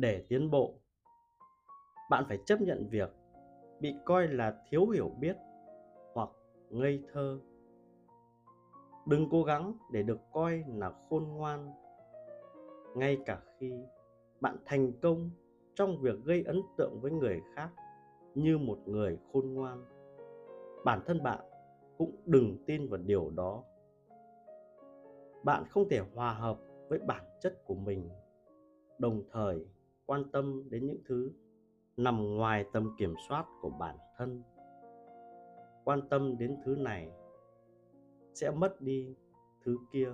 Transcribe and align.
để 0.00 0.24
tiến 0.28 0.50
bộ. 0.50 0.74
Bạn 2.10 2.24
phải 2.28 2.38
chấp 2.46 2.60
nhận 2.60 2.88
việc 2.90 3.10
bị 3.80 3.94
coi 4.04 4.28
là 4.28 4.62
thiếu 4.70 4.88
hiểu 4.88 5.08
biết 5.20 5.36
hoặc 6.14 6.28
ngây 6.70 7.02
thơ. 7.12 7.40
Đừng 9.06 9.28
cố 9.30 9.42
gắng 9.42 9.72
để 9.92 10.02
được 10.02 10.18
coi 10.32 10.64
là 10.74 10.92
khôn 11.08 11.24
ngoan. 11.24 11.72
Ngay 12.94 13.18
cả 13.26 13.40
khi 13.58 13.72
bạn 14.40 14.56
thành 14.64 14.92
công 15.02 15.30
trong 15.74 15.98
việc 16.00 16.24
gây 16.24 16.42
ấn 16.42 16.62
tượng 16.78 17.00
với 17.00 17.10
người 17.10 17.40
khác 17.54 17.70
như 18.34 18.58
một 18.58 18.78
người 18.86 19.18
khôn 19.32 19.54
ngoan, 19.54 19.84
bản 20.84 21.00
thân 21.06 21.22
bạn 21.22 21.40
cũng 21.98 22.16
đừng 22.24 22.64
tin 22.66 22.88
vào 22.88 23.00
điều 23.04 23.30
đó. 23.30 23.64
Bạn 25.44 25.64
không 25.70 25.88
thể 25.88 26.00
hòa 26.14 26.32
hợp 26.32 26.58
với 26.88 26.98
bản 26.98 27.24
chất 27.40 27.64
của 27.64 27.74
mình, 27.74 28.08
đồng 28.98 29.22
thời 29.32 29.66
quan 30.06 30.30
tâm 30.32 30.70
đến 30.70 30.86
những 30.86 31.02
thứ 31.04 31.32
nằm 31.96 32.36
ngoài 32.36 32.64
tầm 32.72 32.96
kiểm 32.98 33.14
soát 33.28 33.46
của 33.60 33.70
bản 33.70 33.96
thân. 34.18 34.42
Quan 35.84 36.08
tâm 36.08 36.38
đến 36.38 36.56
thứ 36.64 36.76
này 36.76 37.10
sẽ 38.34 38.50
mất 38.50 38.80
đi 38.80 39.14
thứ 39.64 39.78
kia. 39.92 40.10